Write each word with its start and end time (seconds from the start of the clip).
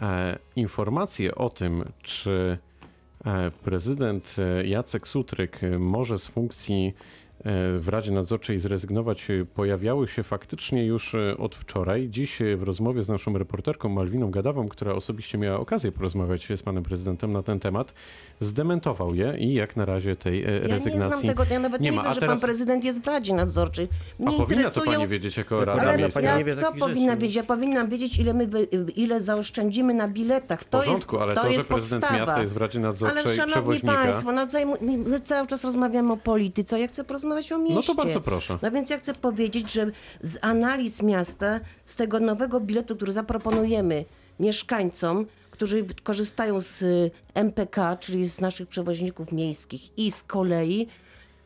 e, 0.00 0.38
informacje 0.56 1.34
o 1.34 1.50
tym, 1.50 1.84
czy 2.02 2.58
e, 3.24 3.50
prezydent 3.50 4.36
e, 4.38 4.66
Jacek 4.66 5.08
Sutryk 5.08 5.60
może 5.78 6.18
z 6.18 6.28
funkcji 6.28 6.94
w 7.44 7.84
Radzie 7.88 8.12
Nadzorczej 8.12 8.58
zrezygnować, 8.58 9.30
e, 9.30 9.44
pojawiały 9.44 10.08
się 10.08 10.22
faktycznie 10.22 10.86
już 10.86 11.14
e, 11.14 11.36
od 11.38 11.54
wczoraj. 11.54 12.08
Dziś 12.08 12.42
e, 12.42 12.56
w 12.56 12.62
rozmowie 12.62 13.02
z 13.02 13.08
naszą 13.08 13.38
reporterką 13.38 13.88
Malwiną 13.88 14.30
Gadawą, 14.30 14.68
która 14.68 14.92
osobiście 14.92 15.38
miała 15.38 15.60
okazję 15.60 15.92
porozmawiać 15.92 16.48
z 16.56 16.62
panem 16.62 16.82
prezydentem 16.82 17.32
na 17.32 17.42
ten 17.42 17.60
temat, 17.60 17.94
zdementował 18.40 19.14
je 19.14 19.36
i 19.38 19.54
jak 19.54 19.76
na 19.76 19.84
razie 19.84 20.16
tej 20.16 20.44
e, 20.44 20.50
Ja 20.52 20.60
nie 20.60 20.68
rezygnacji 20.68 21.20
znam 21.20 21.34
tego, 21.36 21.44
ja 21.54 21.60
nawet 21.60 21.80
nie, 21.80 21.90
nie 21.90 21.96
ma. 21.96 22.02
wiem, 22.02 22.10
A 22.10 22.14
że 22.14 22.20
teraz- 22.20 22.40
pan 22.40 22.48
prezydent 22.48 22.84
jest 22.84 23.02
w 23.02 23.06
Radzie 23.06 23.34
Nadzorczej. 23.34 23.88
A 24.20 24.22
Mnie 24.22 24.36
powinna 24.38 24.70
to 24.70 24.80
pani 24.84 25.08
wiedzieć 25.08 25.36
jako 25.36 25.64
Rada 25.64 25.82
Ale 25.82 25.96
Miejska. 25.98 26.20
pani 26.20 26.40
ja, 26.40 26.46
nie 26.46 26.54
co 26.54 26.72
powinna 26.72 27.16
wiedzieć? 27.16 27.36
Ja 27.36 27.42
powinna 27.44 27.86
wiedzieć, 27.86 28.18
ile 28.18 28.34
my 28.34 28.48
ile 28.96 29.20
zaoszczędzimy 29.20 29.94
na 29.94 30.08
biletach. 30.08 30.60
W 30.60 30.64
porządku, 30.64 31.16
to 31.16 31.22
jest, 31.26 31.32
ale 31.32 31.32
to, 31.32 31.40
to, 31.42 31.48
że 31.48 31.54
jest 31.54 31.68
prezydent 31.68 32.02
podstawa. 32.02 32.20
miasta 32.26 32.40
jest 32.42 32.54
w 32.54 32.56
Radzie 32.56 32.80
Nadzorczej 32.80 33.22
Ale 33.24 33.36
szanowni 33.36 33.80
państwo, 33.80 34.32
no 34.32 34.46
zajmu- 34.46 34.80
my 35.08 35.20
cały 35.20 35.46
czas 35.46 35.64
rozmawiamy 35.64 36.12
o 36.12 36.16
polityce, 36.16 36.76
a 36.76 36.78
ja 36.78 36.86
chcę 36.88 37.04
porozmawiać 37.04 37.29
o 37.34 37.58
mieście. 37.58 37.74
No 37.74 37.82
to 37.82 37.94
bardzo 37.94 38.20
proszę. 38.20 38.58
No 38.62 38.70
więc 38.70 38.90
ja 38.90 38.98
chcę 38.98 39.14
powiedzieć, 39.14 39.72
że 39.72 39.90
z 40.20 40.38
analiz 40.42 41.02
miasta, 41.02 41.60
z 41.84 41.96
tego 41.96 42.20
nowego 42.20 42.60
biletu, 42.60 42.96
który 42.96 43.12
zaproponujemy 43.12 44.04
mieszkańcom, 44.40 45.26
którzy 45.50 45.86
korzystają 46.02 46.60
z 46.60 46.82
y, 46.82 47.10
MPK, 47.34 47.96
czyli 47.96 48.26
z 48.26 48.40
naszych 48.40 48.68
przewoźników 48.68 49.32
miejskich 49.32 49.98
i 49.98 50.10
z 50.10 50.22
kolei, 50.22 50.86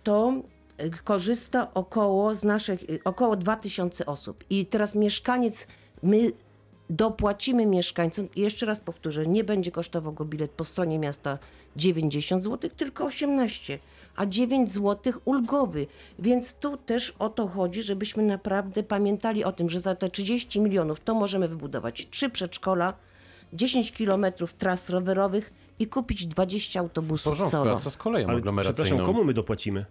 to 0.02 0.34
y, 0.80 0.90
korzysta 1.04 1.74
około 1.74 2.34
z 2.34 2.44
naszych, 2.44 2.82
y, 2.82 3.00
około 3.04 3.36
2000 3.36 4.06
osób. 4.06 4.44
I 4.50 4.66
teraz 4.66 4.94
mieszkaniec, 4.94 5.66
my 6.02 6.32
dopłacimy 6.90 7.66
mieszkańcom, 7.66 8.28
i 8.36 8.40
jeszcze 8.40 8.66
raz 8.66 8.80
powtórzę, 8.80 9.26
nie 9.26 9.44
będzie 9.44 9.70
kosztował 9.70 10.12
go 10.12 10.24
bilet 10.24 10.50
po 10.50 10.64
stronie 10.64 10.98
miasta 10.98 11.38
90 11.76 12.44
zł, 12.44 12.70
tylko 12.76 13.04
18, 13.04 13.78
a 14.16 14.26
9 14.26 14.72
zł 14.72 15.12
ulgowy. 15.24 15.86
Więc 16.18 16.54
tu 16.54 16.76
też 16.76 17.14
o 17.18 17.28
to 17.28 17.48
chodzi, 17.48 17.82
żebyśmy 17.82 18.22
naprawdę 18.22 18.82
pamiętali 18.82 19.44
o 19.44 19.52
tym, 19.52 19.70
że 19.70 19.80
za 19.80 19.94
te 19.94 20.10
30 20.10 20.60
milionów 20.60 21.00
to 21.00 21.14
możemy 21.14 21.48
wybudować 21.48 22.06
trzy 22.10 22.30
przedszkola, 22.30 22.94
10 23.52 23.92
kilometrów 23.92 24.52
tras 24.52 24.90
rowerowych 24.90 25.52
i 25.78 25.86
kupić 25.86 26.26
20 26.26 26.80
W 26.80 26.82
autobusów 26.82 27.32
porządku, 27.32 27.50
solo. 27.50 27.76
a 27.76 27.78
co 27.80 27.90
z 27.90 27.96
koleją 27.96 28.28
Ale 28.28 28.40
przepraszam, 28.42 28.58
aglomeracyjną? 28.68 29.06
komu 29.06 29.24
my 29.24 29.34
dopłacimy? 29.34 29.84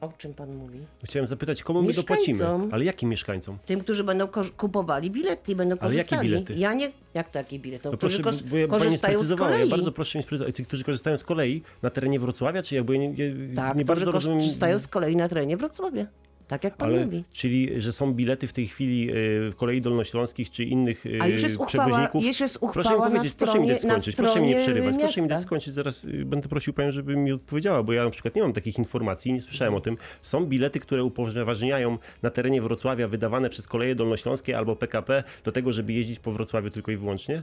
O 0.00 0.12
czym 0.18 0.34
pan 0.34 0.54
mówi? 0.56 0.78
Chciałem 1.04 1.26
zapytać, 1.26 1.62
komu 1.62 1.82
my 1.82 1.92
dopłacimy? 1.92 2.44
Ale 2.70 2.84
jakim 2.84 3.08
mieszkańcom? 3.10 3.58
Tym, 3.66 3.80
którzy 3.80 4.04
będą 4.04 4.26
ko- 4.28 4.44
kupowali 4.56 5.10
bilety 5.10 5.52
i 5.52 5.56
będą 5.56 5.76
Ale 5.80 5.94
jakie 5.94 6.08
korzystali. 6.08 6.28
bilety? 6.28 6.54
Ja 6.54 6.74
nie... 6.74 6.90
Jak 7.14 7.30
takie 7.30 7.58
bilety? 7.58 7.82
No, 7.84 7.90
No 7.90 7.98
którzy 7.98 8.22
proszę, 8.22 8.38
bo 8.44 8.56
ja, 8.56 8.62
nie 8.62 8.68
korzystają 8.68 8.98
z 8.98 9.16
sprecyzowała. 9.16 9.50
Ja 9.50 9.56
kolei. 9.56 9.70
bardzo 9.70 9.92
proszę 9.92 10.18
mi 10.18 10.22
sprecyzować. 10.22 10.56
Ci, 10.56 10.64
którzy 10.64 10.84
korzystają 10.84 11.16
z 11.16 11.24
kolei 11.24 11.62
na 11.82 11.90
terenie 11.90 12.20
Wrocławia, 12.20 12.62
czy 12.62 12.74
jakby 12.74 12.98
nie, 12.98 13.08
nie, 13.08 13.54
Tak, 13.56 13.76
nie 13.76 13.84
bardzo 13.84 14.12
rozumiem... 14.12 14.38
korzystają 14.38 14.78
z 14.78 14.88
kolei 14.88 15.16
na 15.16 15.28
terenie 15.28 15.56
Wrocławia. 15.56 16.06
Tak 16.48 16.64
jak 16.64 16.76
pan 16.76 16.88
Ale, 16.88 17.04
mówi. 17.04 17.24
czyli, 17.32 17.80
że 17.80 17.92
są 17.92 18.12
bilety 18.14 18.46
w 18.48 18.52
tej 18.52 18.66
chwili 18.68 19.10
y, 19.10 19.14
w 19.50 19.54
kolei 19.56 19.80
dolnośląskich 19.82 20.50
czy 20.50 20.64
innych 20.64 21.04
A 21.20 21.26
już 21.26 21.42
jest 21.42 21.56
uchwała, 21.56 21.84
przewoźników. 21.86 22.24
już 22.24 22.40
jest 22.40 22.58
proszę 22.58 22.76
mi 22.76 22.80
uchwała 22.80 23.08
na 23.08 23.10
powiedzieć, 23.16 23.36
proszę 23.36 23.52
mi 23.60 23.68
stronie, 23.68 23.72
dać 23.74 23.82
na 23.84 23.90
skończyć, 23.90 24.16
proszę 24.16 24.40
mi 24.40 24.46
nie 24.46 24.52
stronie 24.54 24.64
przerywać, 24.80 25.02
proszę 25.02 25.20
mi 25.22 25.28
dać 25.28 25.36
miasta. 25.36 25.46
skończyć, 25.46 25.74
zaraz 25.74 26.04
y, 26.04 26.24
będę 26.24 26.48
prosił 26.48 26.72
panią, 26.72 26.90
żeby 26.90 27.16
mi 27.16 27.32
odpowiedziała, 27.32 27.82
bo 27.82 27.92
ja 27.92 28.04
na 28.04 28.10
przykład 28.10 28.34
nie 28.34 28.42
mam 28.42 28.52
takich 28.52 28.78
informacji, 28.78 29.32
nie 29.32 29.40
słyszałem 29.40 29.74
o 29.74 29.80
tym. 29.80 29.96
Są 30.22 30.46
bilety, 30.46 30.80
które 30.80 31.04
upoważniają 31.04 31.98
na 32.22 32.30
terenie 32.30 32.62
Wrocławia 32.62 33.08
wydawane 33.08 33.50
przez 33.50 33.66
koleje 33.66 33.94
dolnośląskie 33.94 34.58
albo 34.58 34.76
PKP 34.76 35.24
do 35.44 35.52
tego, 35.52 35.72
żeby 35.72 35.92
jeździć 35.92 36.18
po 36.18 36.32
Wrocławiu 36.32 36.70
tylko 36.70 36.92
i 36.92 36.96
wyłącznie? 36.96 37.42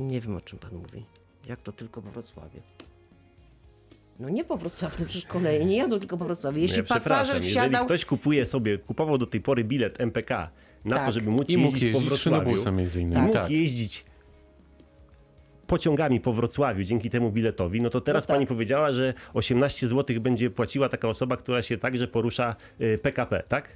Nie 0.00 0.20
wiem, 0.20 0.36
o 0.36 0.40
czym 0.40 0.58
pan 0.58 0.74
mówi. 0.74 1.04
Jak 1.48 1.60
to 1.62 1.72
tylko 1.72 2.02
po 2.02 2.10
Wrocławiu? 2.10 2.60
No 4.20 4.28
nie 4.28 4.44
po 4.44 4.56
Wrocławiu, 4.56 4.94
przecież 5.04 5.24
kolei 5.26 5.66
nie 5.66 5.76
jadą 5.76 5.98
tylko 5.98 6.16
po 6.16 6.24
Wrocławiu. 6.24 6.58
Jeśli 6.58 6.82
przepraszam, 6.82 7.10
pasażer 7.10 7.36
jeżeli 7.36 7.50
wsiadał... 7.50 7.84
ktoś 7.84 8.04
kupuje 8.04 8.46
sobie, 8.46 8.78
kupował 8.78 9.18
do 9.18 9.26
tej 9.26 9.40
pory 9.40 9.64
bilet 9.64 10.00
MPK 10.00 10.50
na 10.84 10.96
to, 10.98 11.04
Tak. 11.04 11.12
żeby 11.14 11.30
móc 11.30 11.50
I 11.50 11.56
mógł 11.58 11.72
jeździć 11.72 11.92
po 11.92 11.98
jeździć 11.98 12.08
Wrocławiu 12.08 12.40
szynobusem 12.44 12.76
między 12.76 13.00
innymi. 13.00 13.20
mógł 13.22 13.32
Tak. 13.34 13.50
jeździć 13.50 14.04
pociągami 15.66 16.20
po 16.20 16.32
Wrocławiu 16.32 16.82
dzięki 16.84 17.10
temu 17.10 17.30
biletowi, 17.32 17.80
no 17.80 17.90
to 17.90 18.00
teraz 18.00 18.24
No 18.24 18.26
tak. 18.26 18.36
pani 18.36 18.46
powiedziała, 18.46 18.92
że 18.92 19.14
18 19.34 19.88
zł 19.88 20.20
będzie 20.20 20.50
płaciła 20.50 20.88
taka 20.88 21.08
osoba, 21.08 21.36
która 21.36 21.62
się 21.62 21.78
także 21.78 22.08
porusza 22.08 22.56
y, 22.80 22.98
PKP, 23.02 23.42
tak? 23.48 23.68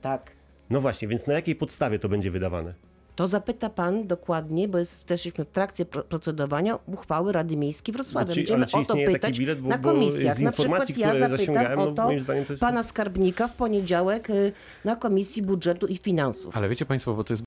Tak. 0.00 0.30
No 0.70 0.80
właśnie, 0.80 1.08
więc 1.08 1.26
na 1.26 1.34
jakiej 1.34 1.54
podstawie 1.54 1.98
to 1.98 2.08
będzie 2.08 2.30
wydawane? 2.30 2.74
To 3.16 3.26
zapyta 3.28 3.70
pan 3.70 4.06
dokładnie, 4.06 4.68
bo 4.68 4.78
jest, 4.78 5.04
też 5.06 5.24
jesteśmy 5.26 5.44
w 5.44 5.50
trakcie 5.50 5.84
pro- 5.84 6.02
procedowania 6.04 6.78
uchwały 6.86 7.32
Rady 7.32 7.56
Miejskiej 7.56 7.92
Wrocławia. 7.92 8.24
Znaczy, 8.26 8.40
Będziemy 8.40 8.56
ale 8.56 8.66
czy 8.66 8.76
o 8.76 8.84
to 8.84 9.12
pytać 9.12 9.38
bilet? 9.38 9.60
Bo- 9.60 9.68
na 9.68 9.78
komisjach. 9.78 10.38
Na 10.38 10.52
przykład 10.52 10.96
ja 10.98 11.28
zapytam 11.28 11.78
o 11.78 11.84
no, 11.86 11.92
to 11.92 12.10
jest- 12.12 12.60
pana 12.60 12.82
skarbnika 12.82 13.48
w 13.48 13.54
poniedziałek 13.56 14.30
y, 14.30 14.52
na 14.84 14.96
Komisji 14.96 15.42
Budżetu 15.42 15.86
i 15.86 15.96
Finansów. 15.96 16.56
Ale 16.56 16.68
wiecie 16.68 16.86
Państwo, 16.86 17.14
bo 17.14 17.24
to 17.24 17.32
jest 17.32 17.42